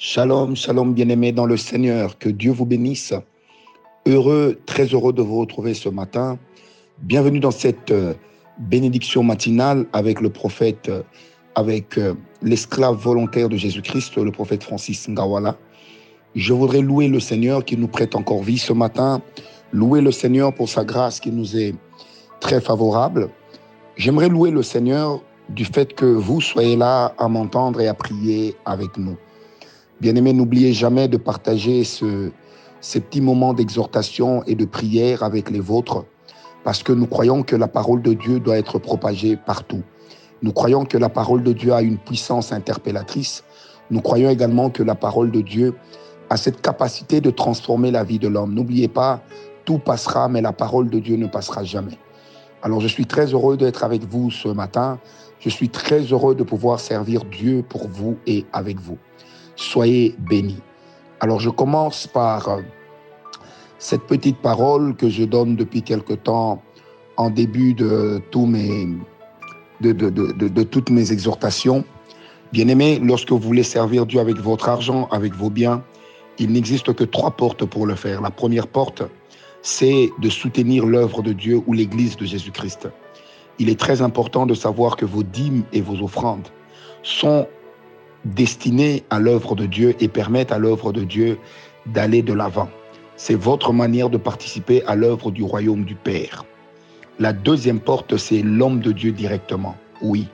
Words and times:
Shalom, 0.00 0.54
shalom 0.54 0.94
bien-aimés 0.94 1.32
dans 1.32 1.44
le 1.44 1.56
Seigneur, 1.56 2.18
que 2.18 2.28
Dieu 2.28 2.52
vous 2.52 2.64
bénisse. 2.64 3.12
Heureux, 4.06 4.60
très 4.64 4.84
heureux 4.84 5.12
de 5.12 5.22
vous 5.22 5.40
retrouver 5.40 5.74
ce 5.74 5.88
matin. 5.88 6.38
Bienvenue 7.00 7.40
dans 7.40 7.50
cette 7.50 7.90
euh, 7.90 8.14
bénédiction 8.58 9.24
matinale 9.24 9.86
avec 9.92 10.20
le 10.20 10.30
prophète, 10.30 10.88
euh, 10.88 11.02
avec 11.56 11.98
euh, 11.98 12.14
l'esclave 12.42 12.94
volontaire 12.94 13.48
de 13.48 13.56
Jésus-Christ, 13.56 14.18
le 14.18 14.30
prophète 14.30 14.62
Francis 14.62 15.08
Ngawala. 15.08 15.56
Je 16.36 16.52
voudrais 16.52 16.80
louer 16.80 17.08
le 17.08 17.18
Seigneur 17.18 17.64
qui 17.64 17.76
nous 17.76 17.88
prête 17.88 18.14
encore 18.14 18.44
vie 18.44 18.58
ce 18.58 18.72
matin, 18.72 19.20
louer 19.72 20.00
le 20.00 20.12
Seigneur 20.12 20.54
pour 20.54 20.68
sa 20.68 20.84
grâce 20.84 21.18
qui 21.18 21.32
nous 21.32 21.56
est 21.56 21.74
très 22.38 22.60
favorable. 22.60 23.30
J'aimerais 23.96 24.28
louer 24.28 24.52
le 24.52 24.62
Seigneur 24.62 25.20
du 25.48 25.64
fait 25.64 25.92
que 25.92 26.06
vous 26.06 26.40
soyez 26.40 26.76
là 26.76 27.16
à 27.18 27.26
m'entendre 27.26 27.80
et 27.80 27.88
à 27.88 27.94
prier 27.94 28.54
avec 28.64 28.96
nous. 28.96 29.16
Bien-aimés, 30.00 30.32
n'oubliez 30.32 30.72
jamais 30.72 31.08
de 31.08 31.16
partager 31.16 31.82
ce, 31.82 32.30
ces 32.80 33.00
petits 33.00 33.20
moments 33.20 33.52
d'exhortation 33.52 34.44
et 34.44 34.54
de 34.54 34.64
prière 34.64 35.24
avec 35.24 35.50
les 35.50 35.58
vôtres, 35.58 36.04
parce 36.62 36.84
que 36.84 36.92
nous 36.92 37.08
croyons 37.08 37.42
que 37.42 37.56
la 37.56 37.66
parole 37.66 38.00
de 38.02 38.12
Dieu 38.12 38.38
doit 38.38 38.58
être 38.58 38.78
propagée 38.78 39.36
partout. 39.36 39.82
Nous 40.40 40.52
croyons 40.52 40.84
que 40.84 40.96
la 40.96 41.08
parole 41.08 41.42
de 41.42 41.52
Dieu 41.52 41.72
a 41.72 41.82
une 41.82 41.98
puissance 41.98 42.52
interpellatrice. 42.52 43.42
Nous 43.90 44.00
croyons 44.00 44.30
également 44.30 44.70
que 44.70 44.84
la 44.84 44.94
parole 44.94 45.32
de 45.32 45.40
Dieu 45.40 45.74
a 46.30 46.36
cette 46.36 46.60
capacité 46.60 47.20
de 47.20 47.30
transformer 47.30 47.90
la 47.90 48.04
vie 48.04 48.20
de 48.20 48.28
l'homme. 48.28 48.54
N'oubliez 48.54 48.86
pas, 48.86 49.20
tout 49.64 49.78
passera, 49.78 50.28
mais 50.28 50.42
la 50.42 50.52
parole 50.52 50.90
de 50.90 51.00
Dieu 51.00 51.16
ne 51.16 51.26
passera 51.26 51.64
jamais. 51.64 51.98
Alors 52.62 52.80
je 52.80 52.86
suis 52.86 53.06
très 53.06 53.26
heureux 53.26 53.56
d'être 53.56 53.82
avec 53.82 54.04
vous 54.04 54.30
ce 54.30 54.46
matin. 54.46 55.00
Je 55.40 55.48
suis 55.48 55.70
très 55.70 56.02
heureux 56.02 56.36
de 56.36 56.44
pouvoir 56.44 56.78
servir 56.78 57.24
Dieu 57.24 57.64
pour 57.68 57.88
vous 57.88 58.16
et 58.28 58.46
avec 58.52 58.78
vous 58.78 58.98
soyez 59.58 60.14
bénis. 60.18 60.60
Alors 61.20 61.40
je 61.40 61.50
commence 61.50 62.06
par 62.06 62.48
euh, 62.48 62.60
cette 63.78 64.02
petite 64.02 64.38
parole 64.38 64.94
que 64.94 65.08
je 65.08 65.24
donne 65.24 65.56
depuis 65.56 65.82
quelque 65.82 66.14
temps 66.14 66.62
en 67.16 67.30
début 67.30 67.74
de, 67.74 68.22
toutes 70.70 70.90
mes 70.90 71.12
exhortations. 71.12 71.84
Bien-aimés, 72.52 73.00
lorsque 73.02 73.32
vous 73.32 73.38
voulez 73.38 73.64
servir 73.64 74.06
Dieu 74.06 74.20
avec 74.20 74.36
votre 74.36 74.68
argent, 74.68 75.08
avec 75.10 75.34
vos 75.34 75.50
biens, 75.50 75.82
il 76.38 76.52
n'existe 76.52 76.92
que 76.94 77.02
trois 77.02 77.32
portes 77.32 77.64
pour 77.64 77.84
le 77.84 77.96
faire. 77.96 78.20
La 78.20 78.30
première 78.30 78.68
porte, 78.68 79.02
c'est 79.60 80.10
de 80.20 80.28
soutenir 80.30 80.86
l'œuvre 80.86 81.22
de 81.22 81.32
Dieu 81.32 81.60
ou 81.66 81.72
l'Église 81.72 82.16
de 82.16 82.24
Jésus-Christ. 82.24 82.88
Il 83.58 83.68
est 83.68 83.78
très 83.78 84.02
important 84.02 84.46
de 84.46 84.54
savoir 84.54 84.94
que 84.96 85.04
vos 85.04 85.24
dîmes 85.24 85.64
et 85.72 85.80
vos 85.80 86.00
offrandes 86.04 86.46
sont 87.02 87.48
destinés 88.24 89.04
à 89.10 89.20
l'œuvre 89.20 89.54
de 89.54 89.66
Dieu 89.66 89.94
et 90.00 90.08
permettent 90.08 90.52
à 90.52 90.58
l'œuvre 90.58 90.92
de 90.92 91.04
Dieu 91.04 91.38
d'aller 91.86 92.22
de 92.22 92.32
l'avant. 92.32 92.68
C'est 93.16 93.34
votre 93.34 93.72
manière 93.72 94.10
de 94.10 94.16
participer 94.16 94.84
à 94.84 94.94
l'œuvre 94.94 95.30
du 95.30 95.42
royaume 95.42 95.84
du 95.84 95.94
Père. 95.94 96.44
La 97.18 97.32
deuxième 97.32 97.80
porte, 97.80 98.16
c'est 98.16 98.42
l'homme 98.42 98.80
de 98.80 98.92
Dieu 98.92 99.12
directement. 99.12 99.76
Oui. 100.02 100.28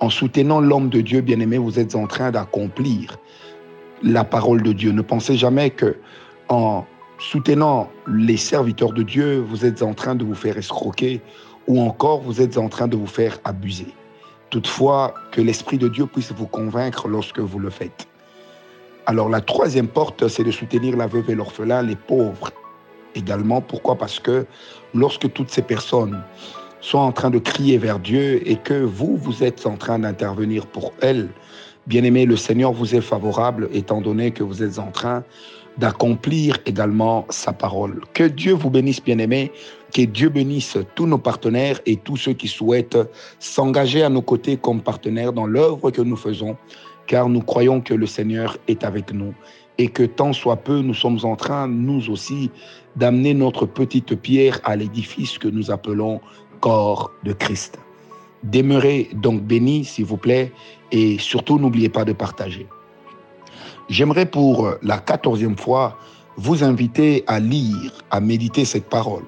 En 0.00 0.10
soutenant 0.10 0.60
l'homme 0.60 0.88
de 0.88 1.00
Dieu, 1.00 1.20
bien-aimé, 1.20 1.58
vous 1.58 1.78
êtes 1.78 1.94
en 1.94 2.06
train 2.06 2.30
d'accomplir 2.30 3.18
la 4.02 4.24
parole 4.24 4.62
de 4.62 4.72
Dieu. 4.72 4.92
Ne 4.92 5.02
pensez 5.02 5.36
jamais 5.36 5.70
que 5.70 5.96
en 6.48 6.84
soutenant 7.18 7.90
les 8.06 8.36
serviteurs 8.36 8.92
de 8.92 9.02
Dieu, 9.02 9.38
vous 9.38 9.64
êtes 9.64 9.82
en 9.82 9.94
train 9.94 10.14
de 10.14 10.24
vous 10.24 10.34
faire 10.34 10.56
escroquer 10.56 11.20
ou 11.66 11.80
encore 11.80 12.20
vous 12.20 12.40
êtes 12.40 12.58
en 12.58 12.68
train 12.68 12.88
de 12.88 12.96
vous 12.96 13.06
faire 13.06 13.38
abuser. 13.44 13.86
Toutefois, 14.54 15.14
que 15.32 15.40
l'Esprit 15.40 15.78
de 15.78 15.88
Dieu 15.88 16.06
puisse 16.06 16.30
vous 16.30 16.46
convaincre 16.46 17.08
lorsque 17.08 17.40
vous 17.40 17.58
le 17.58 17.70
faites. 17.70 18.06
Alors 19.04 19.28
la 19.28 19.40
troisième 19.40 19.88
porte, 19.88 20.28
c'est 20.28 20.44
de 20.44 20.52
soutenir 20.52 20.96
la 20.96 21.08
veuve 21.08 21.28
et 21.28 21.34
l'orphelin, 21.34 21.82
les 21.82 21.96
pauvres 21.96 22.52
également. 23.16 23.60
Pourquoi? 23.60 23.96
Parce 23.96 24.20
que 24.20 24.46
lorsque 24.94 25.32
toutes 25.32 25.50
ces 25.50 25.62
personnes 25.62 26.22
sont 26.80 26.98
en 26.98 27.10
train 27.10 27.30
de 27.30 27.40
crier 27.40 27.78
vers 27.78 27.98
Dieu 27.98 28.48
et 28.48 28.54
que 28.54 28.74
vous, 28.74 29.16
vous 29.16 29.42
êtes 29.42 29.66
en 29.66 29.74
train 29.74 29.98
d'intervenir 29.98 30.68
pour 30.68 30.92
elles, 31.02 31.30
bien 31.88 32.04
aimé, 32.04 32.24
le 32.24 32.36
Seigneur 32.36 32.70
vous 32.70 32.94
est 32.94 33.00
favorable 33.00 33.68
étant 33.72 34.00
donné 34.00 34.30
que 34.30 34.44
vous 34.44 34.62
êtes 34.62 34.78
en 34.78 34.92
train 34.92 35.24
d'accomplir 35.78 36.58
également 36.66 37.26
sa 37.30 37.52
parole. 37.52 38.00
Que 38.12 38.24
Dieu 38.24 38.52
vous 38.52 38.70
bénisse, 38.70 39.02
bien-aimés. 39.02 39.52
Que 39.92 40.02
Dieu 40.02 40.28
bénisse 40.28 40.78
tous 40.94 41.06
nos 41.06 41.18
partenaires 41.18 41.80
et 41.86 41.96
tous 41.96 42.16
ceux 42.16 42.32
qui 42.32 42.48
souhaitent 42.48 42.98
s'engager 43.38 44.02
à 44.02 44.08
nos 44.08 44.22
côtés 44.22 44.56
comme 44.56 44.80
partenaires 44.80 45.32
dans 45.32 45.46
l'œuvre 45.46 45.90
que 45.90 46.02
nous 46.02 46.16
faisons, 46.16 46.56
car 47.06 47.28
nous 47.28 47.42
croyons 47.42 47.80
que 47.80 47.94
le 47.94 48.06
Seigneur 48.06 48.56
est 48.66 48.84
avec 48.84 49.12
nous 49.12 49.34
et 49.78 49.88
que 49.88 50.04
tant 50.04 50.32
soit 50.32 50.56
peu, 50.56 50.80
nous 50.80 50.94
sommes 50.94 51.18
en 51.24 51.36
train, 51.36 51.66
nous 51.66 52.10
aussi, 52.10 52.50
d'amener 52.96 53.34
notre 53.34 53.66
petite 53.66 54.14
pierre 54.14 54.60
à 54.64 54.76
l'édifice 54.76 55.38
que 55.38 55.48
nous 55.48 55.70
appelons 55.70 56.20
corps 56.60 57.10
de 57.24 57.32
Christ. 57.32 57.78
Demeurez 58.44 59.10
donc 59.14 59.42
bénis, 59.42 59.84
s'il 59.84 60.04
vous 60.04 60.16
plaît, 60.16 60.52
et 60.92 61.18
surtout 61.18 61.58
n'oubliez 61.58 61.88
pas 61.88 62.04
de 62.04 62.12
partager. 62.12 62.66
J'aimerais 63.88 64.26
pour 64.26 64.70
la 64.82 64.98
quatorzième 64.98 65.58
fois 65.58 65.98
vous 66.36 66.64
inviter 66.64 67.22
à 67.26 67.38
lire, 67.38 67.92
à 68.10 68.20
méditer 68.20 68.64
cette 68.64 68.88
parole. 68.88 69.24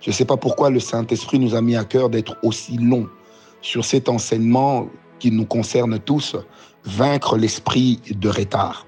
Je 0.00 0.10
ne 0.10 0.14
sais 0.14 0.24
pas 0.24 0.36
pourquoi 0.36 0.70
le 0.70 0.78
Saint-Esprit 0.78 1.40
nous 1.40 1.54
a 1.54 1.60
mis 1.60 1.74
à 1.76 1.84
cœur 1.84 2.08
d'être 2.08 2.36
aussi 2.44 2.76
long 2.78 3.08
sur 3.60 3.84
cet 3.84 4.08
enseignement 4.08 4.86
qui 5.18 5.32
nous 5.32 5.44
concerne 5.44 5.98
tous, 5.98 6.36
vaincre 6.84 7.36
l'esprit 7.36 8.00
de 8.08 8.28
retard. 8.28 8.86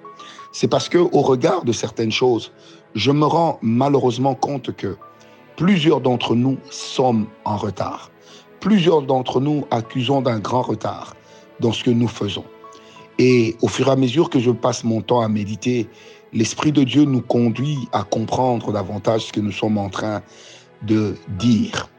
C'est 0.53 0.69
parce 0.69 0.89
que 0.89 0.99
au 0.99 1.23
regard 1.23 1.65
de 1.65 1.73
certaines 1.73 2.13
choses, 2.13 2.53
je 2.95 3.11
me 3.11 3.27
rends 3.27 3.59
malheureusement 3.63 4.37
compte 4.37 4.75
que 4.77 4.97
plusieurs 5.57 6.01
d'entre 6.01 6.37
nous 6.37 6.57
sommes 6.71 7.27
en 7.45 7.57
retard. 7.57 8.11
Plusieurs 8.61 9.03
d'entre 9.03 9.41
nous 9.41 9.67
accusons 9.71 10.23
d'un 10.23 10.39
grand 10.39 10.63
retard 10.63 11.15
dans 11.59 11.73
ce 11.73 11.83
que 11.83 11.91
nous 11.91 12.09
faisons. 12.09 12.45
Et 13.23 13.55
au 13.61 13.69
fur 13.69 13.89
et 13.89 13.91
à 13.91 13.97
mesure 13.97 14.31
que 14.31 14.39
je 14.39 14.51
passe 14.51 14.83
mon 14.83 15.03
temps 15.03 15.21
à 15.21 15.29
méditer, 15.29 15.87
l'Esprit 16.33 16.73
de 16.73 16.85
Dieu 16.85 17.05
nous 17.05 17.21
conduit 17.21 17.77
à 17.93 18.03
comprendre 18.03 18.73
davantage 18.73 19.27
ce 19.27 19.33
que 19.35 19.41
nous 19.41 19.53
sommes 19.53 19.77
en 19.77 19.91
train 19.91 20.23
de 20.81 21.15
dire. 21.39 21.91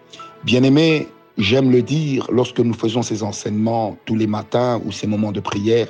Bien-aimés, 0.46 1.08
j'aime 1.38 1.70
le 1.70 1.84
dire, 1.84 2.28
lorsque 2.32 2.60
nous 2.60 2.74
faisons 2.74 3.04
ces 3.04 3.22
enseignements 3.22 3.98
tous 4.06 4.16
les 4.16 4.26
matins 4.26 4.82
ou 4.84 4.92
ces 4.92 5.06
moments 5.06 5.32
de 5.32 5.40
prière, 5.40 5.90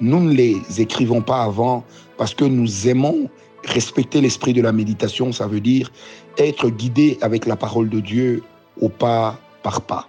nous 0.00 0.20
ne 0.20 0.32
les 0.32 0.56
écrivons 0.78 1.20
pas 1.20 1.42
avant 1.42 1.84
parce 2.16 2.32
que 2.32 2.46
nous 2.46 2.88
aimons 2.88 3.28
respecter 3.64 4.22
l'esprit 4.22 4.54
de 4.54 4.62
la 4.62 4.72
méditation, 4.72 5.30
ça 5.30 5.46
veut 5.46 5.60
dire 5.60 5.92
être 6.38 6.70
guidé 6.70 7.18
avec 7.20 7.44
la 7.44 7.56
parole 7.56 7.90
de 7.90 8.00
Dieu 8.00 8.42
au 8.80 8.88
pas 8.88 9.38
par 9.62 9.82
pas. 9.82 10.08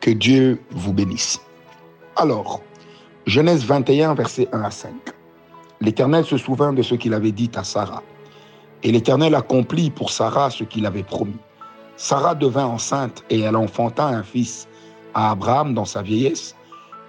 Que 0.00 0.10
Dieu 0.10 0.62
vous 0.70 0.94
bénisse. 0.94 1.42
Alors, 2.16 2.62
Genèse 3.26 3.64
21, 3.64 4.14
versets 4.14 4.48
1 4.52 4.62
à 4.62 4.70
5. 4.72 4.90
L'Éternel 5.80 6.24
se 6.24 6.36
souvint 6.36 6.72
de 6.72 6.82
ce 6.82 6.96
qu'il 6.96 7.14
avait 7.14 7.30
dit 7.30 7.50
à 7.54 7.62
Sarah. 7.62 8.02
Et 8.82 8.90
l'Éternel 8.90 9.36
accomplit 9.36 9.90
pour 9.90 10.10
Sarah 10.10 10.50
ce 10.50 10.64
qu'il 10.64 10.86
avait 10.86 11.04
promis. 11.04 11.38
Sarah 11.96 12.34
devint 12.34 12.66
enceinte 12.66 13.22
et 13.30 13.38
elle 13.40 13.54
enfanta 13.54 14.06
un 14.06 14.24
fils 14.24 14.66
à 15.14 15.30
Abraham 15.30 15.72
dans 15.72 15.84
sa 15.84 16.02
vieillesse, 16.02 16.56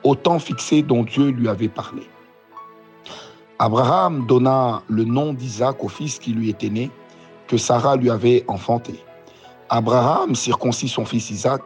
au 0.04 0.14
temps 0.14 0.38
fixé 0.38 0.84
dont 0.84 1.02
Dieu 1.02 1.30
lui 1.30 1.50
avait 1.50 1.68
parlé. 1.68 2.04
Abraham 3.58 4.28
donna 4.28 4.84
le 4.90 5.06
nom 5.06 5.34
d'Isaac 5.34 5.84
au 5.84 5.88
fils 5.88 6.20
qui 6.20 6.34
lui 6.34 6.50
était 6.50 6.70
né, 6.70 6.92
que 7.48 7.58
Sarah 7.58 7.96
lui 7.96 8.12
avait 8.12 8.46
enfanté. 8.48 9.04
Abraham 9.70 10.36
circoncit 10.36 10.90
son 10.90 11.06
fils 11.06 11.32
Isaac, 11.32 11.62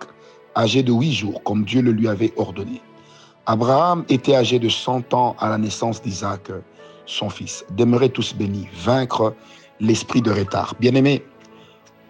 âgé 0.56 0.84
de 0.84 0.94
huit 0.94 1.12
jours, 1.12 1.44
comme 1.44 1.66
Dieu 1.66 1.82
le 1.82 1.92
lui 1.92 2.08
avait 2.08 2.32
ordonné. 2.38 2.82
Abraham 3.50 4.04
était 4.10 4.36
âgé 4.36 4.60
de 4.60 4.68
100 4.68 5.14
ans 5.14 5.34
à 5.40 5.48
la 5.48 5.58
naissance 5.58 6.02
d'Isaac, 6.02 6.52
son 7.06 7.30
fils. 7.30 7.64
Demeurez 7.78 8.10
tous 8.10 8.36
bénis, 8.36 8.68
vaincre 8.84 9.34
l'esprit 9.80 10.22
de 10.22 10.32
retard. 10.32 10.76
Bien-aimés, 10.82 11.24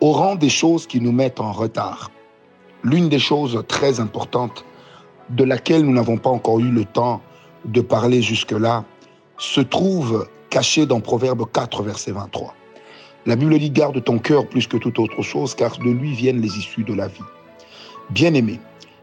au 0.01 0.13
rang 0.13 0.33
des 0.33 0.49
choses 0.49 0.87
qui 0.87 0.99
nous 0.99 1.11
mettent 1.11 1.39
en 1.39 1.51
retard, 1.51 2.09
l'une 2.83 3.07
des 3.07 3.19
choses 3.19 3.63
très 3.67 3.99
importantes 3.99 4.65
de 5.29 5.43
laquelle 5.43 5.83
nous 5.83 5.93
n'avons 5.93 6.17
pas 6.17 6.31
encore 6.31 6.59
eu 6.59 6.71
le 6.71 6.85
temps 6.85 7.21
de 7.65 7.81
parler 7.81 8.23
jusque-là, 8.23 8.83
se 9.37 9.61
trouve 9.61 10.27
cachée 10.49 10.87
dans 10.87 11.01
Proverbe 11.01 11.45
4, 11.53 11.83
verset 11.83 12.13
23. 12.13 12.55
La 13.27 13.35
Bible 13.35 13.59
dit 13.59 13.69
garde 13.69 14.03
ton 14.03 14.17
cœur 14.17 14.47
plus 14.47 14.65
que 14.65 14.77
toute 14.77 14.97
autre 14.97 15.21
chose, 15.21 15.53
car 15.53 15.77
de 15.77 15.91
lui 15.91 16.13
viennent 16.13 16.41
les 16.41 16.57
issues 16.57 16.83
de 16.83 16.95
la 16.95 17.07
vie. 17.07 17.21
Bien-aimés, 18.09 18.59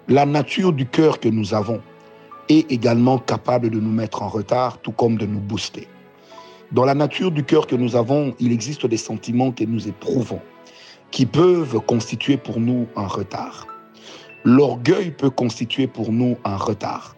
la 0.09 0.27
nature 0.27 0.73
du 0.73 0.87
cœur 0.87 1.21
que 1.21 1.29
nous 1.29 1.55
avons, 1.55 1.81
est 2.49 2.71
également 2.71 3.19
capable 3.19 3.71
de 3.71 3.81
nous 3.81 3.91
mettre 3.91 4.23
en 4.23 4.29
retard, 4.29 4.79
tout 4.79 4.93
comme 4.93 5.17
de 5.17 5.27
nous 5.27 5.41
booster. 5.41 5.89
Dans 6.73 6.85
la 6.85 6.95
nature 6.95 7.31
du 7.31 7.45
cœur 7.45 7.67
que 7.67 7.77
nous 7.77 7.97
avons, 7.97 8.35
il 8.41 8.53
existe 8.53 8.87
des 8.87 8.97
sentiments 8.97 9.53
que 9.53 9.65
nous 9.65 9.87
éprouvons, 9.87 10.41
qui 11.11 11.27
peuvent 11.27 11.81
constituer 11.81 12.37
pour 12.37 12.59
nous 12.61 12.87
un 12.97 13.07
retard. 13.07 13.67
L'orgueil 14.45 15.11
peut 15.11 15.31
constituer 15.31 15.87
pour 15.87 16.13
nous 16.13 16.37
un 16.45 16.57
retard. 16.57 17.17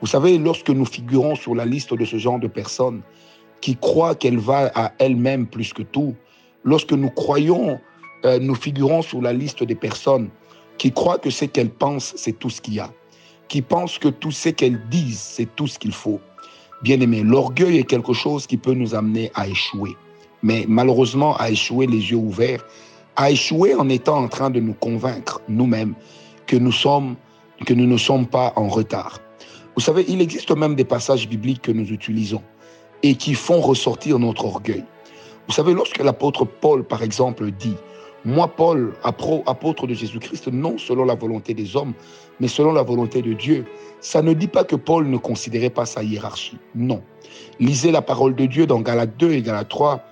Vous 0.00 0.06
savez, 0.06 0.38
lorsque 0.38 0.70
nous 0.70 0.84
figurons 0.84 1.34
sur 1.34 1.54
la 1.54 1.64
liste 1.64 1.94
de 1.94 2.04
ce 2.04 2.18
genre 2.18 2.38
de 2.38 2.46
personnes, 2.46 3.02
qui 3.60 3.76
croit 3.76 4.14
qu'elle 4.14 4.38
va 4.38 4.70
à 4.74 4.92
elle-même 4.98 5.46
plus 5.46 5.72
que 5.72 5.82
tout, 5.82 6.14
lorsque 6.64 6.92
nous 6.92 7.10
croyons, 7.10 7.80
euh, 8.24 8.38
nous 8.38 8.54
figurons 8.54 9.02
sur 9.02 9.20
la 9.20 9.32
liste 9.32 9.64
des 9.64 9.74
personnes 9.74 10.28
qui 10.76 10.92
croient 10.92 11.18
que 11.18 11.30
ce 11.30 11.44
qu'elles 11.44 11.70
pensent, 11.70 12.14
c'est 12.16 12.38
tout 12.38 12.50
ce 12.50 12.60
qu'il 12.60 12.74
y 12.74 12.80
a, 12.80 12.90
qui 13.48 13.62
pensent 13.62 13.98
que 13.98 14.08
tout 14.08 14.30
ce 14.30 14.50
qu'elles 14.50 14.80
disent, 14.88 15.20
c'est 15.20 15.48
tout 15.56 15.66
ce 15.66 15.78
qu'il 15.78 15.92
faut. 15.92 16.20
Bien 16.82 17.00
aimé, 17.00 17.22
l'orgueil 17.22 17.78
est 17.78 17.84
quelque 17.84 18.12
chose 18.12 18.46
qui 18.46 18.56
peut 18.56 18.74
nous 18.74 18.94
amener 18.94 19.30
à 19.34 19.48
échouer. 19.48 19.96
Mais 20.42 20.64
malheureusement, 20.68 21.36
à 21.36 21.50
échouer 21.50 21.86
les 21.86 22.10
yeux 22.10 22.16
ouverts, 22.16 22.64
à 23.16 23.30
échouer 23.30 23.74
en 23.74 23.88
étant 23.88 24.18
en 24.18 24.28
train 24.28 24.50
de 24.50 24.60
nous 24.60 24.74
convaincre 24.74 25.40
nous-mêmes 25.48 25.94
que 26.46 26.56
nous 26.56 26.72
que 27.66 27.74
nous 27.74 27.86
ne 27.86 27.96
sommes 27.96 28.26
pas 28.26 28.52
en 28.54 28.68
retard. 28.68 29.18
Vous 29.74 29.82
savez, 29.82 30.04
il 30.08 30.20
existe 30.20 30.50
même 30.56 30.76
des 30.76 30.84
passages 30.84 31.28
bibliques 31.28 31.62
que 31.62 31.72
nous 31.72 31.90
utilisons 31.90 32.42
et 33.02 33.16
qui 33.16 33.34
font 33.34 33.60
ressortir 33.60 34.18
notre 34.18 34.44
orgueil. 34.44 34.84
Vous 35.48 35.54
savez, 35.54 35.72
lorsque 35.72 35.98
l'apôtre 35.98 36.44
Paul, 36.44 36.84
par 36.84 37.02
exemple, 37.02 37.50
dit 37.50 37.74
Moi, 38.24 38.48
Paul, 38.48 38.94
apôtre 39.04 39.86
de 39.86 39.94
Jésus-Christ, 39.94 40.48
non 40.48 40.76
selon 40.76 41.04
la 41.04 41.14
volonté 41.14 41.54
des 41.54 41.76
hommes, 41.76 41.94
mais 42.40 42.48
selon 42.48 42.72
la 42.72 42.82
volonté 42.82 43.22
de 43.22 43.32
Dieu, 43.32 43.64
ça 44.00 44.22
ne 44.22 44.32
dit 44.32 44.48
pas 44.48 44.64
que 44.64 44.76
Paul 44.76 45.08
ne 45.08 45.16
considérait 45.16 45.70
pas 45.70 45.86
sa 45.86 46.02
hiérarchie. 46.02 46.58
Non. 46.74 47.02
Lisez 47.60 47.90
la 47.92 48.02
parole 48.02 48.34
de 48.34 48.46
Dieu 48.46 48.66
dans 48.66 48.80
Galates 48.80 49.16
2 49.18 49.32
et 49.32 49.42
Galates 49.42 49.68
3. 49.68 50.02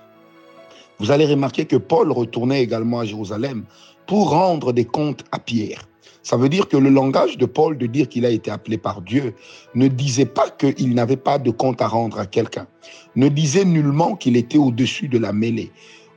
Vous 0.99 1.11
allez 1.11 1.25
remarquer 1.25 1.65
que 1.65 1.75
Paul 1.75 2.11
retournait 2.11 2.63
également 2.63 2.99
à 2.99 3.05
Jérusalem 3.05 3.65
pour 4.07 4.29
rendre 4.31 4.71
des 4.71 4.85
comptes 4.85 5.23
à 5.31 5.39
Pierre. 5.39 5.87
Ça 6.23 6.35
veut 6.35 6.49
dire 6.49 6.67
que 6.67 6.75
le 6.75 6.89
langage 6.89 7.37
de 7.37 7.45
Paul 7.45 7.77
de 7.77 7.85
dire 7.85 8.09
qu'il 8.09 8.25
a 8.25 8.29
été 8.29 8.51
appelé 8.51 8.77
par 8.77 9.01
Dieu 9.01 9.33
ne 9.75 9.87
disait 9.87 10.25
pas 10.25 10.49
qu'il 10.49 10.93
n'avait 10.93 11.15
pas 11.15 11.39
de 11.39 11.51
compte 11.51 11.81
à 11.81 11.87
rendre 11.87 12.19
à 12.19 12.25
quelqu'un, 12.25 12.67
ne 13.15 13.29
disait 13.29 13.63
nullement 13.63 14.15
qu'il 14.15 14.35
était 14.35 14.57
au-dessus 14.57 15.07
de 15.07 15.19
la 15.19 15.31
mêlée, 15.31 15.71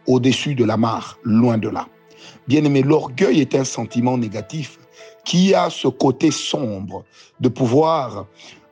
au-dessus 0.07 0.55
de 0.55 0.65
la 0.65 0.77
mare, 0.77 1.19
loin 1.23 1.59
de 1.59 1.69
là. 1.69 1.89
Bien 2.49 2.65
aimé, 2.65 2.83
l'orgueil 2.83 3.41
est 3.41 3.55
un 3.55 3.65
sentiment 3.65 4.19
négatif 4.19 4.79
qui 5.25 5.55
a 5.55 5.71
ce 5.71 5.89
côté 5.89 6.31
sombre 6.31 7.05
de 7.41 7.49
pouvoir 7.49 8.27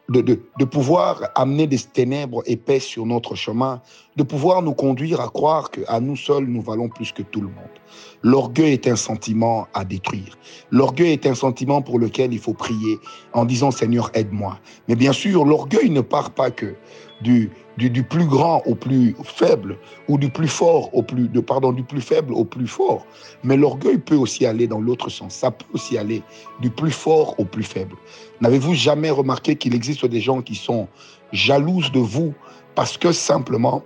de, 0.09 0.65
pouvoir 0.65 1.21
amener 1.35 1.67
des 1.67 1.79
ténèbres 1.79 2.43
épaisses 2.47 2.85
sur 2.85 3.05
notre 3.05 3.35
chemin, 3.35 3.83
de 4.17 4.23
pouvoir 4.23 4.63
nous 4.63 4.73
conduire 4.73 5.21
à 5.21 5.29
croire 5.29 5.71
qu'à 5.71 6.01
nous 6.01 6.17
seuls, 6.17 6.47
nous 6.47 6.63
valons 6.63 6.89
plus 6.89 7.13
que 7.13 7.23
tout 7.23 7.43
le 7.43 7.49
monde. 7.49 7.79
L'orgueil 8.23 8.73
est 8.73 8.87
un 8.89 8.97
sentiment 8.97 9.67
à 9.75 9.85
détruire. 9.85 10.39
L'orgueil 10.71 11.13
est 11.13 11.27
un 11.27 11.35
sentiment 11.35 11.83
pour 11.83 11.99
lequel 11.99 12.33
il 12.33 12.39
faut 12.39 12.55
prier 12.55 12.99
en 13.35 13.45
disant 13.45 13.71
Seigneur, 13.71 14.11
aide-moi. 14.15 14.59
Mais 14.89 14.97
bien 14.97 15.13
sûr, 15.13 15.45
l'orgueil 15.45 15.91
ne 15.91 16.01
part 16.01 16.31
pas 16.31 16.51
que 16.51 16.75
du, 17.21 17.51
du, 17.79 18.03
plus 18.03 18.27
grand 18.27 18.63
au 18.67 18.75
plus 18.75 19.15
faible 19.23 19.79
ou 20.09 20.19
du 20.19 20.29
plus 20.29 20.49
fort 20.49 20.93
au 20.93 21.03
plus 21.03 21.29
de 21.29 21.41
pardon 21.41 21.73
du 21.73 21.85
plus 21.85 22.01
faible 22.01 22.35
au 22.35 22.45
plus 22.45 22.67
fort. 22.67 23.07
Mais 23.45 23.57
l'orgueil 23.57 23.99
peut 23.99 24.17
aussi 24.17 24.45
aller 24.45 24.67
dans 24.67 24.81
l'autre 24.81 25.09
sens. 25.09 25.35
Ça 25.35 25.53
peut 25.53 25.65
aussi 25.73 25.97
aller 25.97 26.23
du 26.61 26.71
plus 26.71 26.91
fort 26.91 27.39
au 27.39 27.45
plus 27.45 27.63
faible. 27.63 27.95
N'avez-vous 28.41 28.75
jamais 28.75 29.11
remarqué 29.11 29.55
qu'il 29.57 29.75
existe 29.75 30.05
des 30.05 30.21
gens 30.21 30.43
qui 30.43 30.57
sont 30.57 30.89
jalouses 31.33 31.93
de 31.93 32.01
vous 32.01 32.35
parce 32.75 32.99
que 32.99 33.13
simplement 33.13 33.85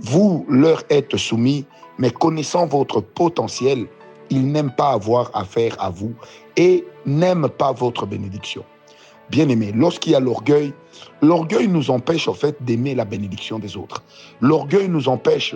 vous 0.00 0.46
leur 0.48 0.82
êtes 0.88 1.16
soumis 1.16 1.66
mais 1.98 2.10
connaissant 2.10 2.66
votre 2.66 3.00
potentiel 3.00 3.86
ils 4.30 4.46
n'aiment 4.50 4.74
pas 4.74 4.90
avoir 4.90 5.30
affaire 5.34 5.76
à 5.78 5.90
vous 5.90 6.12
et 6.56 6.84
n'aiment 7.04 7.48
pas 7.48 7.72
votre 7.72 8.06
bénédiction? 8.06 8.64
Bien 9.30 9.48
aimé 9.48 9.72
lorsqu'il 9.74 10.12
y 10.12 10.14
a 10.14 10.20
l'orgueil 10.20 10.72
L'orgueil 11.22 11.68
nous 11.68 11.90
empêche 11.90 12.28
en 12.28 12.34
fait 12.34 12.56
d'aimer 12.62 12.94
la 12.94 13.04
bénédiction 13.04 13.58
des 13.58 13.76
autres. 13.76 14.02
L'orgueil 14.40 14.88
nous 14.88 15.08
empêche 15.08 15.54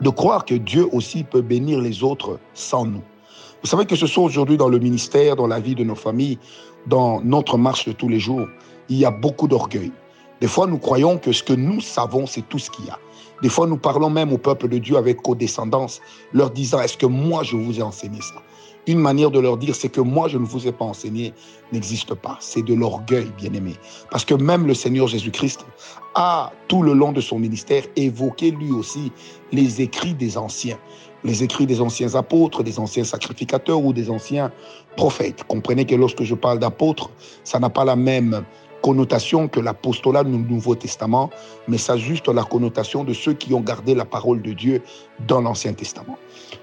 de 0.00 0.10
croire 0.10 0.44
que 0.44 0.54
Dieu 0.54 0.86
aussi 0.92 1.24
peut 1.24 1.42
bénir 1.42 1.80
les 1.80 2.02
autres 2.02 2.38
sans 2.54 2.86
nous. 2.86 3.02
Vous 3.62 3.68
savez 3.68 3.86
que 3.86 3.96
ce 3.96 4.06
soit 4.06 4.24
aujourd'hui 4.24 4.56
dans 4.56 4.68
le 4.68 4.78
ministère, 4.78 5.36
dans 5.36 5.46
la 5.46 5.60
vie 5.60 5.74
de 5.74 5.84
nos 5.84 5.94
familles, 5.94 6.38
dans 6.86 7.20
notre 7.22 7.58
marche 7.58 7.86
de 7.86 7.92
tous 7.92 8.08
les 8.08 8.20
jours, 8.20 8.46
il 8.88 8.98
y 8.98 9.04
a 9.04 9.10
beaucoup 9.10 9.48
d'orgueil. 9.48 9.92
Des 10.40 10.48
fois, 10.48 10.66
nous 10.66 10.78
croyons 10.78 11.18
que 11.18 11.32
ce 11.32 11.42
que 11.42 11.52
nous 11.52 11.80
savons, 11.80 12.26
c'est 12.26 12.46
tout 12.48 12.58
ce 12.58 12.70
qu'il 12.70 12.86
y 12.86 12.90
a. 12.90 12.98
Des 13.42 13.48
fois, 13.48 13.66
nous 13.66 13.76
parlons 13.76 14.10
même 14.10 14.32
au 14.32 14.38
peuple 14.38 14.68
de 14.68 14.78
Dieu 14.78 14.96
avec 14.96 15.20
codescendance, 15.22 16.00
leur 16.32 16.50
disant, 16.50 16.80
est-ce 16.80 16.96
que 16.96 17.06
moi, 17.06 17.42
je 17.42 17.56
vous 17.56 17.78
ai 17.78 17.82
enseigné 17.82 18.20
ça? 18.20 18.42
Une 18.86 18.98
manière 19.00 19.30
de 19.32 19.40
leur 19.40 19.56
dire, 19.56 19.74
c'est 19.74 19.88
que 19.88 20.00
moi, 20.00 20.28
je 20.28 20.38
ne 20.38 20.46
vous 20.46 20.68
ai 20.68 20.72
pas 20.72 20.84
enseigné, 20.84 21.34
n'existe 21.72 22.14
pas. 22.14 22.36
C'est 22.40 22.62
de 22.62 22.72
l'orgueil, 22.72 23.26
bien 23.36 23.52
aimé. 23.52 23.74
Parce 24.10 24.24
que 24.24 24.34
même 24.34 24.66
le 24.66 24.74
Seigneur 24.74 25.08
Jésus-Christ 25.08 25.66
a, 26.14 26.52
tout 26.68 26.82
le 26.82 26.92
long 26.92 27.12
de 27.12 27.20
son 27.20 27.38
ministère, 27.38 27.82
évoqué 27.96 28.52
lui 28.52 28.70
aussi 28.70 29.10
les 29.52 29.80
écrits 29.80 30.14
des 30.14 30.38
anciens. 30.38 30.78
Les 31.24 31.42
écrits 31.42 31.66
des 31.66 31.80
anciens 31.80 32.14
apôtres, 32.14 32.62
des 32.62 32.78
anciens 32.78 33.02
sacrificateurs 33.02 33.84
ou 33.84 33.92
des 33.92 34.08
anciens 34.08 34.52
prophètes. 34.96 35.42
Comprenez 35.48 35.84
que 35.84 35.96
lorsque 35.96 36.22
je 36.22 36.36
parle 36.36 36.60
d'apôtres, 36.60 37.10
ça 37.42 37.58
n'a 37.58 37.70
pas 37.70 37.84
la 37.84 37.96
même 37.96 38.44
connotation 38.82 39.48
que 39.48 39.60
l'apostolat 39.60 40.24
du 40.24 40.36
Nouveau 40.36 40.74
Testament, 40.74 41.30
mais 41.68 41.78
ça 41.78 41.96
juste 41.96 42.28
la 42.28 42.44
connotation 42.44 43.04
de 43.04 43.12
ceux 43.12 43.32
qui 43.32 43.52
ont 43.54 43.60
gardé 43.60 43.94
la 43.94 44.04
parole 44.04 44.42
de 44.42 44.52
Dieu 44.52 44.82
dans 45.26 45.40
l'Ancien 45.40 45.72
Testament. 45.72 46.18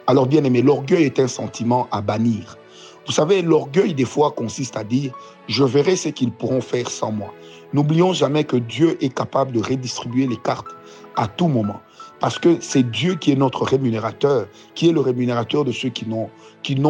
Alors 0.07 0.27
bien 0.27 0.43
aimé, 0.43 0.61
l'orgueil 0.61 1.03
est 1.03 1.19
un 1.19 1.27
sentiment 1.27 1.87
à 1.91 2.01
bannir. 2.01 2.57
Vous 3.05 3.11
savez, 3.11 3.41
l'orgueil 3.41 3.93
des 3.93 4.05
fois 4.05 4.31
consiste 4.31 4.77
à 4.77 4.83
dire, 4.83 5.11
je 5.47 5.63
verrai 5.63 5.95
ce 5.97 6.09
qu'ils 6.09 6.31
pourront 6.31 6.61
faire 6.61 6.89
sans 6.89 7.11
moi. 7.11 7.33
N'oublions 7.73 8.13
jamais 8.13 8.45
que 8.45 8.55
Dieu 8.55 8.97
est 9.03 9.13
capable 9.13 9.51
de 9.51 9.59
redistribuer 9.59 10.27
les 10.27 10.37
cartes 10.37 10.67
à 11.15 11.27
tout 11.27 11.47
moment. 11.47 11.81
Parce 12.23 12.39
que 12.39 12.55
c'est 12.61 12.89
Dieu 12.89 13.15
qui 13.15 13.33
est 13.33 13.35
notre 13.35 13.65
rémunérateur, 13.65 14.47
qui 14.75 14.87
est 14.87 14.93
le 14.93 15.01
rémunérateur 15.01 15.65
de 15.65 15.73
ceux 15.73 15.89
qui 15.89 16.07
n'ont, 16.07 16.29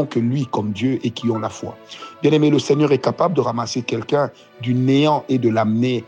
que 0.06 0.20
lui 0.20 0.46
comme 0.46 0.74
Dieu 0.74 1.00
et 1.02 1.10
qui 1.10 1.28
ont 1.32 1.40
la 1.40 1.50
foi. 1.50 1.76
Bien 2.22 2.32
aimé, 2.34 2.52
le 2.52 2.60
Seigneur 2.60 2.92
est 2.92 3.00
capable 3.00 3.34
de 3.34 3.42
ramasser 3.42 3.82
quelqu'un 3.82 4.30
du 4.62 4.76
néant 4.76 5.26
et 5.30 5.40
de 5.40 5.50
l'amener 5.50 6.04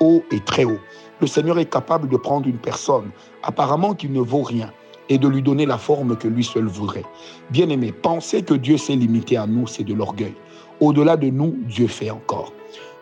haut 0.00 0.22
et 0.30 0.40
très 0.40 0.64
haut. 0.64 0.80
Le 1.22 1.26
Seigneur 1.26 1.58
est 1.58 1.70
capable 1.70 2.10
de 2.10 2.18
prendre 2.18 2.46
une 2.46 2.58
personne 2.58 3.10
apparemment 3.42 3.94
qui 3.94 4.10
ne 4.10 4.20
vaut 4.20 4.42
rien 4.42 4.70
et 5.08 5.16
de 5.16 5.28
lui 5.28 5.40
donner 5.40 5.64
la 5.64 5.78
forme 5.78 6.18
que 6.18 6.28
lui 6.28 6.44
seul 6.44 6.66
voudrait. 6.66 7.06
Bien 7.48 7.70
aimé, 7.70 7.90
penser 7.90 8.42
que 8.42 8.52
Dieu 8.52 8.76
s'est 8.76 8.96
limité 8.96 9.38
à 9.38 9.46
nous, 9.46 9.66
c'est 9.66 9.84
de 9.84 9.94
l'orgueil. 9.94 10.34
Au-delà 10.80 11.16
de 11.16 11.28
nous, 11.28 11.56
Dieu 11.66 11.86
fait 11.86 12.10
encore 12.10 12.52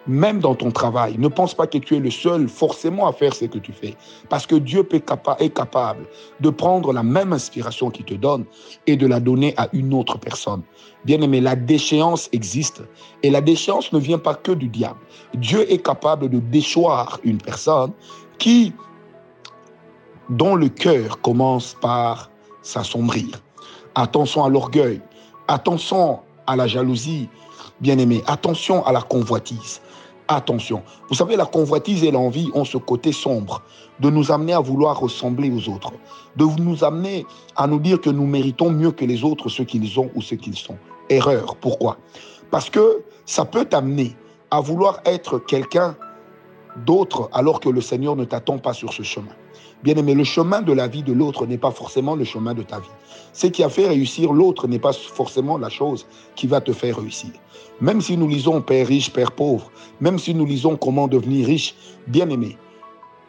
même 0.07 0.41
dans 0.41 0.55
ton 0.55 0.71
travail. 0.71 1.17
Ne 1.19 1.29
pense 1.29 1.55
pas 1.55 1.67
que 1.67 1.79
tu 1.79 1.97
es 1.97 2.01
le 2.01 2.11
seul 2.11 2.49
forcément 2.49 3.07
à 3.07 3.13
faire 3.13 3.35
ce 3.35 3.45
que 3.47 3.59
tu 3.59 3.73
fais. 3.73 3.95
Parce 4.29 4.47
que 4.47 4.57
Dieu 4.57 4.87
est 4.93 5.51
capable 5.51 6.07
de 6.41 6.51
prendre 6.51 6.93
la 6.93 7.03
même 7.03 7.33
inspiration 7.33 7.91
qu'il 7.91 8.05
te 8.05 8.15
donne 8.15 8.45
et 8.87 8.97
de 8.97 9.07
la 9.07 9.21
donner 9.21 9.55
à 9.57 9.69
une 9.73 9.93
autre 9.95 10.19
personne. 10.19 10.63
Bien 11.05 11.21
aimé, 11.21 11.41
la 11.41 11.57
déchéance 11.57 12.29
existe. 12.33 12.83
Et 13.23 13.31
la 13.31 13.41
déchéance 13.41 13.93
ne 13.93 13.99
vient 13.99 14.19
pas 14.19 14.35
que 14.35 14.53
du 14.53 14.69
diable. 14.69 14.99
Dieu 15.35 15.71
est 15.71 15.85
capable 15.85 16.29
de 16.29 16.39
déchoir 16.39 17.19
une 17.25 17.39
personne 17.39 17.93
qui, 18.39 18.73
dont 20.31 20.55
le 20.55 20.69
cœur 20.69 21.21
commence 21.21 21.77
par 21.81 22.31
s'assombrir. 22.63 23.43
Attention 23.95 24.45
à 24.45 24.49
l'orgueil. 24.49 25.01
Attention 25.49 26.21
à 26.47 26.57
la 26.57 26.67
jalousie. 26.67 27.29
Bien 27.81 27.99
aimé, 27.99 28.23
attention 28.27 28.85
à 28.87 28.93
la 28.93 29.03
convoitise. 29.03 29.81
Attention, 30.29 30.83
vous 31.09 31.15
savez, 31.15 31.37
la 31.37 31.47
convoitise 31.47 32.03
et 32.03 32.11
l'envie 32.11 32.51
ont 32.53 32.65
ce 32.65 32.79
côté 32.79 33.13
sombre 33.13 33.63
de 34.01 34.11
nous 34.11 34.33
amener 34.33 34.55
à 34.55 34.61
vouloir 34.61 34.99
ressembler 34.99 35.53
aux 35.53 35.69
autres, 35.73 35.93
de 36.35 36.45
nous 36.61 36.83
amener 36.83 37.25
à 37.55 37.69
nous 37.69 37.79
dire 37.79 38.01
que 38.01 38.11
nous 38.11 38.27
méritons 38.27 38.71
mieux 38.71 38.91
que 38.91 39.05
les 39.05 39.23
autres 39.23 39.49
ce 39.49 39.63
qu'ils 39.63 40.01
ont 40.01 40.11
ou 40.17 40.23
ce 40.23 40.35
qu'ils 40.35 40.57
sont. 40.57 40.77
Erreur. 41.09 41.55
Pourquoi? 41.57 41.99
Parce 42.51 42.71
que 42.71 43.05
ça 43.25 43.45
peut 43.45 43.67
t'amener 43.67 44.17
à 44.51 44.61
vouloir 44.61 45.01
être 45.05 45.39
quelqu'un 45.39 45.97
d'autre 46.85 47.29
alors 47.33 47.61
que 47.61 47.69
le 47.69 47.81
Seigneur 47.81 48.17
ne 48.17 48.25
t'attend 48.25 48.59
pas 48.59 48.73
sur 48.73 48.93
ce 48.93 49.03
chemin. 49.03 49.33
Bien 49.83 49.95
aimé, 49.97 50.15
le 50.15 50.25
chemin 50.25 50.63
de 50.63 50.73
la 50.73 50.89
vie 50.89 51.03
de 51.03 51.13
l'autre 51.13 51.47
n'est 51.47 51.59
pas 51.59 51.71
forcément 51.71 52.15
le 52.15 52.25
chemin 52.25 52.55
de 52.55 52.63
ta 52.63 52.81
vie. 52.81 52.89
Ce 53.33 53.47
qui 53.47 53.63
a 53.63 53.69
fait 53.69 53.87
réussir 53.87 54.33
l'autre 54.33 54.67
n'est 54.67 54.79
pas 54.79 54.93
forcément 54.93 55.59
la 55.59 55.69
chose 55.69 56.07
qui 56.35 56.47
va 56.47 56.61
te 56.61 56.73
faire 56.73 56.99
réussir. 56.99 57.31
Même 57.81 58.01
si 58.01 58.17
nous 58.17 58.27
lisons 58.27 58.63
Père 58.63 58.87
riche, 58.87 59.13
Père 59.13 59.33
pauvre, 59.33 59.71
même 60.01 60.19
si 60.19 60.35
nous 60.35 60.47
lisons 60.47 60.77
Comment 60.77 61.09
devenir 61.09 61.47
riche, 61.47 61.75
bien 62.07 62.29
aimé, 62.31 62.57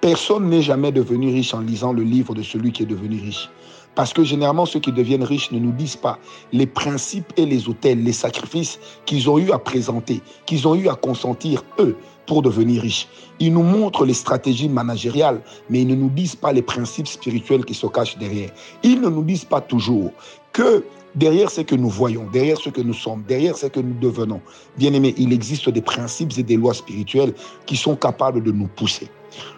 personne 0.01 0.49
n'est 0.49 0.61
jamais 0.61 0.91
devenu 0.91 1.29
riche 1.31 1.53
en 1.53 1.61
lisant 1.61 1.93
le 1.93 2.03
livre 2.03 2.33
de 2.33 2.43
celui 2.43 2.71
qui 2.71 2.83
est 2.83 2.87
devenu 2.87 3.19
riche. 3.19 3.49
Parce 3.95 4.13
que 4.13 4.23
généralement, 4.23 4.67
ceux 4.67 4.79
qui 4.79 4.91
deviennent 4.91 5.23
riches 5.23 5.51
ne 5.51 5.57
nous 5.57 5.71
disent 5.71 5.95
pas 5.95 6.19
les 6.53 6.67
principes 6.67 7.33
et 7.35 7.47
les 7.47 7.67
hôtels, 7.67 8.03
les 8.03 8.13
sacrifices 8.13 8.79
qu'ils 9.07 9.27
ont 9.27 9.39
eu 9.39 9.51
à 9.51 9.57
présenter, 9.57 10.21
qu'ils 10.45 10.67
ont 10.67 10.75
eu 10.75 10.87
à 10.87 10.93
consentir, 10.93 11.63
eux, 11.79 11.95
pour 12.27 12.43
devenir 12.43 12.83
riches. 12.83 13.07
Ils 13.39 13.51
nous 13.51 13.63
montrent 13.63 14.05
les 14.05 14.13
stratégies 14.13 14.69
managériales, 14.69 15.41
mais 15.69 15.81
ils 15.81 15.87
ne 15.87 15.95
nous 15.95 16.09
disent 16.09 16.35
pas 16.35 16.53
les 16.53 16.61
principes 16.61 17.07
spirituels 17.07 17.65
qui 17.65 17.73
se 17.73 17.87
cachent 17.87 18.19
derrière. 18.19 18.51
Ils 18.83 19.01
ne 19.01 19.09
nous 19.09 19.23
disent 19.23 19.45
pas 19.45 19.61
toujours 19.61 20.11
que 20.53 20.83
derrière 21.15 21.49
ce 21.49 21.61
que 21.61 21.73
nous 21.73 21.89
voyons, 21.89 22.27
derrière 22.31 22.59
ce 22.59 22.69
que 22.69 22.81
nous 22.81 22.93
sommes, 22.93 23.23
derrière 23.27 23.57
ce 23.57 23.65
que 23.65 23.79
nous 23.79 23.95
devenons, 23.99 24.41
bien 24.77 24.93
aimé, 24.93 25.15
il 25.17 25.33
existe 25.33 25.69
des 25.69 25.81
principes 25.81 26.33
et 26.37 26.43
des 26.43 26.57
lois 26.57 26.75
spirituelles 26.75 27.33
qui 27.65 27.75
sont 27.75 27.95
capables 27.95 28.43
de 28.43 28.51
nous 28.51 28.67
pousser. 28.67 29.09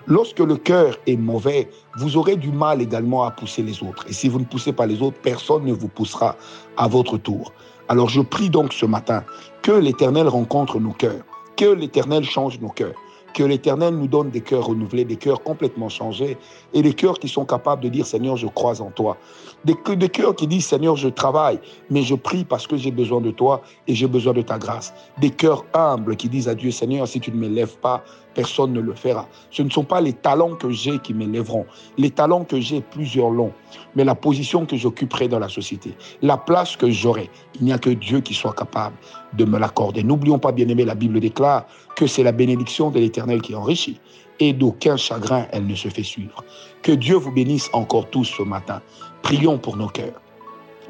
Lorsque 0.07 0.39
le 0.39 0.55
cœur 0.55 0.97
est 1.07 1.17
mauvais, 1.17 1.69
vous 1.97 2.17
aurez 2.17 2.35
du 2.35 2.51
mal 2.51 2.81
également 2.81 3.23
à 3.23 3.31
pousser 3.31 3.61
les 3.61 3.83
autres. 3.83 4.05
Et 4.07 4.13
si 4.13 4.29
vous 4.29 4.39
ne 4.39 4.45
poussez 4.45 4.73
pas 4.73 4.85
les 4.85 5.01
autres, 5.01 5.17
personne 5.21 5.65
ne 5.65 5.73
vous 5.73 5.87
poussera 5.87 6.35
à 6.77 6.87
votre 6.87 7.17
tour. 7.17 7.53
Alors 7.87 8.09
je 8.09 8.21
prie 8.21 8.49
donc 8.49 8.73
ce 8.73 8.85
matin 8.85 9.23
que 9.61 9.71
l'Éternel 9.71 10.27
rencontre 10.27 10.79
nos 10.79 10.93
cœurs, 10.93 11.23
que 11.57 11.65
l'Éternel 11.65 12.23
change 12.23 12.59
nos 12.59 12.69
cœurs, 12.69 12.95
que 13.33 13.43
l'Éternel 13.43 13.95
nous 13.95 14.07
donne 14.07 14.29
des 14.29 14.41
cœurs 14.41 14.65
renouvelés, 14.65 15.05
des 15.05 15.15
cœurs 15.15 15.41
complètement 15.41 15.89
changés 15.89 16.37
et 16.73 16.81
des 16.81 16.93
cœurs 16.93 17.19
qui 17.19 17.27
sont 17.27 17.45
capables 17.45 17.83
de 17.83 17.89
dire 17.89 18.05
Seigneur, 18.05 18.37
je 18.37 18.47
crois 18.47 18.81
en 18.81 18.91
toi. 18.91 19.17
Des, 19.65 19.75
cœurs 20.09 20.35
qui 20.35 20.47
disent 20.47 20.67
Seigneur, 20.67 20.95
je 20.95 21.09
travaille, 21.09 21.59
mais 21.89 22.01
je 22.03 22.15
prie 22.15 22.45
parce 22.45 22.67
que 22.67 22.77
j'ai 22.77 22.91
besoin 22.91 23.21
de 23.21 23.31
toi 23.31 23.61
et 23.87 23.95
j'ai 23.95 24.07
besoin 24.07 24.33
de 24.33 24.41
ta 24.41 24.57
grâce. 24.57 24.93
Des 25.19 25.29
cœurs 25.31 25.65
humbles 25.73 26.15
qui 26.15 26.29
disent 26.29 26.47
à 26.47 26.55
Dieu 26.55 26.71
Seigneur, 26.71 27.07
si 27.07 27.19
tu 27.19 27.31
ne 27.31 27.37
m'élèves 27.37 27.77
pas, 27.77 28.03
personne 28.33 28.73
ne 28.73 28.79
le 28.79 28.93
fera. 28.93 29.27
Ce 29.51 29.61
ne 29.61 29.69
sont 29.69 29.83
pas 29.83 30.01
les 30.01 30.13
talents 30.13 30.55
que 30.55 30.69
j'ai 30.69 30.99
qui 30.99 31.13
m'élèveront. 31.13 31.65
Les 31.97 32.11
talents 32.11 32.43
que 32.43 32.59
j'ai, 32.59 32.81
plusieurs 32.81 33.29
longs, 33.29 33.53
mais 33.95 34.03
la 34.03 34.15
position 34.15 34.65
que 34.65 34.75
j'occuperai 34.75 35.27
dans 35.27 35.39
la 35.39 35.49
société, 35.49 35.93
la 36.21 36.37
place 36.37 36.75
que 36.75 36.89
j'aurai, 36.89 37.29
il 37.55 37.65
n'y 37.65 37.73
a 37.73 37.77
que 37.77 37.89
Dieu 37.89 38.21
qui 38.21 38.33
soit 38.33 38.53
capable 38.53 38.95
de 39.33 39.45
me 39.45 39.59
l'accorder. 39.59 40.03
N'oublions 40.03 40.39
pas, 40.39 40.51
bien 40.51 40.67
aimé, 40.67 40.85
la 40.85 40.95
Bible 40.95 41.19
déclare 41.19 41.65
que 41.95 42.07
c'est 42.07 42.23
la 42.23 42.31
bénédiction 42.31 42.91
de 42.91 42.99
l'Éternel 42.99 43.41
qui 43.41 43.55
enrichit 43.55 43.99
et 44.39 44.53
d'aucun 44.53 44.97
chagrin 44.97 45.45
elle 45.51 45.67
ne 45.67 45.75
se 45.75 45.89
fait 45.89 46.03
suivre. 46.03 46.43
Que 46.81 46.91
Dieu 46.93 47.15
vous 47.15 47.31
bénisse 47.31 47.69
encore 47.73 48.09
tous 48.09 48.25
ce 48.25 48.43
matin. 48.43 48.81
Prions 49.21 49.57
pour 49.57 49.75
nos 49.77 49.87
cœurs. 49.87 50.21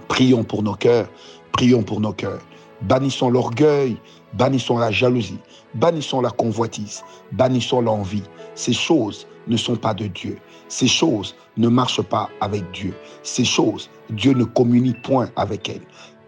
Prions 0.08 0.44
pour 0.44 0.64
nos 0.64 0.76
cœurs. 0.76 1.10
Prions 1.52 1.84
pour 1.84 2.00
nos 2.00 2.14
cœurs. 2.14 2.42
Bannissons 2.82 3.30
l'orgueil, 3.30 3.98
bannissons 4.34 4.78
la 4.78 4.92
jalousie, 4.92 5.40
bannissons 5.76 6.22
la 6.22 6.32
convoitise, 6.32 7.04
bannissons 7.32 7.82
l'envie. 7.82 8.24
Ces 8.56 8.74
choses 8.74 9.28
ne 9.48 9.58
sont 9.58 9.76
pas 9.76 9.94
de 9.94 10.08
Dieu. 10.08 10.38
Ces 10.68 10.88
choses 10.88 11.36
ne 11.58 11.68
marchent 11.68 12.02
pas 12.02 12.30
avec 12.42 12.70
Dieu. 12.72 12.94
Ces 13.24 13.46
choses, 13.46 13.90
Dieu 14.10 14.34
ne 14.34 14.44
communie 14.44 14.94
point 15.04 15.30
avec 15.36 15.70
elles. 15.70 15.86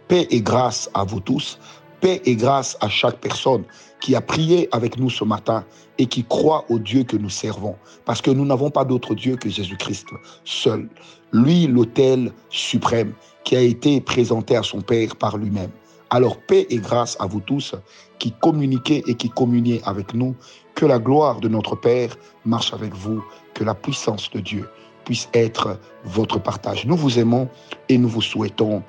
Paix 0.08 0.27
et 0.31 0.41
grâce 0.41 0.89
à 0.93 1.03
vous 1.03 1.20
tous. 1.20 1.60
Paix 2.01 2.22
et 2.25 2.36
grâce 2.36 2.77
à 2.81 2.89
chaque 2.89 3.20
personne 3.20 3.63
qui 4.01 4.15
a 4.15 4.22
prié 4.22 4.67
avec 4.72 4.98
nous 4.98 5.10
ce 5.10 5.24
matin 5.24 5.63
et 6.00 6.08
qui 6.08 6.24
croit 6.24 6.65
au 6.70 6.79
Dieu 6.79 7.03
que 7.03 7.15
nous 7.15 7.29
servons. 7.29 7.75
Parce 8.05 8.22
que 8.22 8.31
nous 8.31 8.46
n'avons 8.46 8.72
pas 8.72 8.84
d'autre 8.84 9.13
Dieu 9.13 9.36
que 9.36 9.50
Jésus-Christ 9.50 10.08
seul. 10.43 10.89
Lui, 11.31 11.67
l'autel 11.67 12.34
suprême 12.50 13.13
qui 13.43 13.55
a 13.55 13.62
été 13.62 14.01
présenté 14.01 14.55
à 14.55 14.63
son 14.63 14.81
Père 14.81 15.15
par 15.15 15.38
lui-même. 15.38 15.70
Alors 16.13 16.38
paix 16.38 16.68
et 16.70 16.77
grâce 16.77 17.15
à 17.22 17.25
vous 17.25 17.39
tous 17.39 17.74
qui 18.20 18.34
communiquez 18.34 19.01
et 19.08 19.15
qui 19.15 19.30
communiez 19.30 19.82
avec 19.86 20.13
nous. 20.13 20.36
Que 20.75 20.86
la 20.86 21.00
gloire 21.00 21.39
de 21.39 21.48
notre 21.48 21.75
Père 21.75 22.15
marche 22.46 22.74
avec 22.74 22.94
vous. 22.94 23.24
Que 23.53 23.63
la 23.63 23.74
puissance 23.74 24.30
de 24.32 24.41
Dieu 24.41 24.70
puisse 25.06 25.30
être 25.34 25.80
votre 26.03 26.38
partage. 26.38 26.86
Nous 26.86 26.98
vous 26.98 27.18
aimons 27.18 27.48
et 27.88 27.98
nous 27.98 28.10
vous 28.10 28.22
souhaitons 28.22 28.84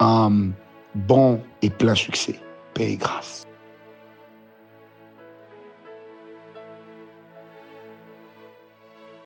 un 0.00 0.50
bon 0.94 1.40
et 1.62 1.70
plein 1.70 1.94
succès. 1.94 2.38
Paix 2.74 2.92
et 2.92 2.96
grâce. 2.96 3.45